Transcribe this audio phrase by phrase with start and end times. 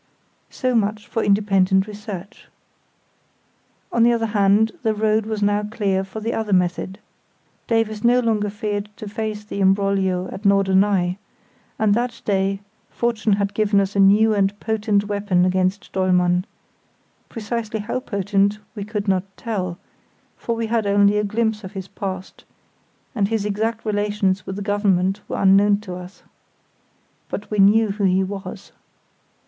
[0.49, 2.47] So much for independent research.
[3.91, 6.97] On the other hand the road was now clear for the other method.
[7.67, 11.19] Davies no longer feared to face the imbroglio at Norderney;
[11.77, 16.45] and that day fortune had given us a new and potent weapon against Dollmann;
[17.29, 19.77] precisely how potent we could not tell,
[20.35, 22.43] for we had only a glimpse of his past,
[23.13, 26.23] and his exact relations with the Government were unknown to us.
[27.29, 28.71] But we knew who he was.